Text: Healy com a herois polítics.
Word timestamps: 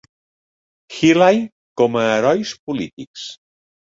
Healy 0.95 1.43
com 1.81 1.99
a 2.03 2.07
herois 2.13 2.55
polítics. 2.71 3.29